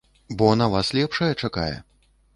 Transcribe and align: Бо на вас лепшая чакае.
Бо 0.37 0.47
на 0.61 0.69
вас 0.75 0.89
лепшая 0.99 1.31
чакае. 1.41 1.73